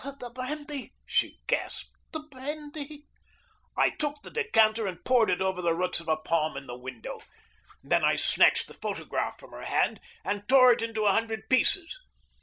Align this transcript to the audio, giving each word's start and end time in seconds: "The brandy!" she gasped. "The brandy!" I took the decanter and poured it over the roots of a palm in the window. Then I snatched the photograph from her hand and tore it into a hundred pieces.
"The 0.03 0.31
brandy!" 0.31 0.95
she 1.05 1.37
gasped. 1.45 1.91
"The 2.11 2.21
brandy!" 2.21 3.05
I 3.77 3.91
took 3.91 4.23
the 4.23 4.31
decanter 4.31 4.87
and 4.87 5.05
poured 5.05 5.29
it 5.29 5.43
over 5.43 5.61
the 5.61 5.75
roots 5.75 5.99
of 5.99 6.07
a 6.07 6.17
palm 6.17 6.57
in 6.57 6.65
the 6.65 6.75
window. 6.75 7.21
Then 7.83 8.03
I 8.03 8.15
snatched 8.15 8.67
the 8.67 8.73
photograph 8.73 9.39
from 9.39 9.51
her 9.51 9.65
hand 9.65 9.99
and 10.25 10.47
tore 10.49 10.71
it 10.71 10.81
into 10.81 11.05
a 11.05 11.11
hundred 11.11 11.47
pieces. 11.51 11.99